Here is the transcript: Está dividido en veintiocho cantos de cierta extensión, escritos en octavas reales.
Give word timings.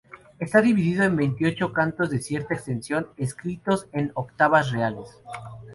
Está 0.39 0.63
dividido 0.63 1.03
en 1.03 1.15
veintiocho 1.15 1.73
cantos 1.73 2.09
de 2.09 2.17
cierta 2.17 2.55
extensión, 2.55 3.09
escritos 3.17 3.85
en 3.91 4.09
octavas 4.15 4.71
reales. 4.71 5.21